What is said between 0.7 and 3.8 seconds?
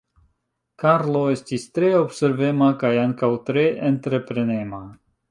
Karlo estis tre observema kaj ankaŭ tre